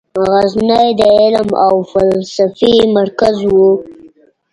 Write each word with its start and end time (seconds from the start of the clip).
غزني 0.29 0.85
د 0.99 1.01
علم 1.17 1.49
او 1.65 1.75
فلسفې 1.91 2.75
مرکز 2.97 3.37
و. 3.51 3.55